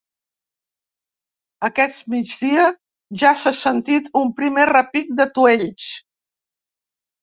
Aquest 1.69 2.09
migdia 2.15 2.65
ja 3.27 3.35
s’ha 3.45 3.55
sentit 3.61 4.13
un 4.25 4.35
primer 4.43 4.69
repic 4.75 5.17
d’atuells. 5.23 5.97